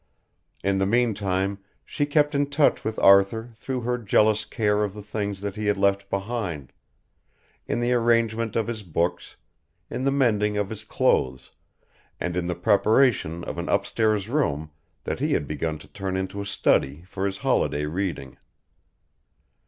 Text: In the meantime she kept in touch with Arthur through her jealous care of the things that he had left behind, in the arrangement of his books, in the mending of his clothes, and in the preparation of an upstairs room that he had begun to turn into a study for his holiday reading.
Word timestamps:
In 0.63 0.79
the 0.79 0.87
meantime 0.87 1.59
she 1.85 2.07
kept 2.07 2.33
in 2.33 2.47
touch 2.49 2.83
with 2.83 2.97
Arthur 2.97 3.51
through 3.53 3.81
her 3.81 3.99
jealous 3.99 4.45
care 4.45 4.83
of 4.83 4.95
the 4.95 5.03
things 5.03 5.41
that 5.41 5.55
he 5.55 5.67
had 5.67 5.77
left 5.77 6.09
behind, 6.09 6.73
in 7.67 7.81
the 7.81 7.93
arrangement 7.93 8.55
of 8.55 8.65
his 8.65 8.81
books, 8.81 9.35
in 9.91 10.03
the 10.03 10.09
mending 10.09 10.57
of 10.57 10.71
his 10.71 10.83
clothes, 10.85 11.51
and 12.19 12.35
in 12.35 12.47
the 12.47 12.55
preparation 12.55 13.43
of 13.43 13.59
an 13.59 13.69
upstairs 13.69 14.27
room 14.27 14.71
that 15.03 15.19
he 15.19 15.33
had 15.33 15.47
begun 15.47 15.77
to 15.77 15.87
turn 15.87 16.17
into 16.17 16.41
a 16.41 16.47
study 16.47 17.03
for 17.03 17.27
his 17.27 17.37
holiday 17.37 17.85
reading. 17.85 18.39